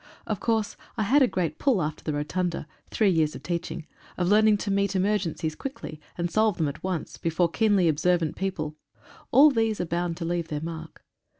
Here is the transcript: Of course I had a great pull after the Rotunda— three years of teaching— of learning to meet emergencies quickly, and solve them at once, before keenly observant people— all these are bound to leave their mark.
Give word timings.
Of 0.25 0.39
course 0.39 0.77
I 0.97 1.03
had 1.03 1.21
a 1.21 1.27
great 1.27 1.59
pull 1.59 1.79
after 1.79 2.03
the 2.03 2.13
Rotunda— 2.13 2.65
three 2.89 3.11
years 3.11 3.35
of 3.35 3.43
teaching— 3.43 3.85
of 4.17 4.29
learning 4.29 4.57
to 4.65 4.71
meet 4.71 4.95
emergencies 4.95 5.53
quickly, 5.53 6.01
and 6.17 6.31
solve 6.31 6.57
them 6.57 6.67
at 6.67 6.81
once, 6.83 7.19
before 7.19 7.49
keenly 7.49 7.87
observant 7.87 8.35
people— 8.35 8.75
all 9.31 9.51
these 9.51 9.79
are 9.79 9.85
bound 9.85 10.17
to 10.17 10.25
leave 10.25 10.47
their 10.47 10.59
mark. 10.59 11.05